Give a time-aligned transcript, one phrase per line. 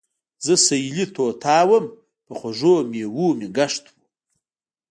[0.45, 1.85] زۀ سېلي طوطا ووم
[2.25, 3.99] پۀ خوږو مېوو مې ګشت وو